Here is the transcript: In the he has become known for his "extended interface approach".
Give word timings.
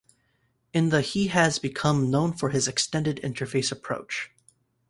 In 0.73 0.89
the 0.89 1.01
he 1.01 1.27
has 1.27 1.59
become 1.59 2.09
known 2.09 2.33
for 2.33 2.49
his 2.49 2.67
"extended 2.67 3.17
interface 3.17 3.71
approach". 3.71 4.31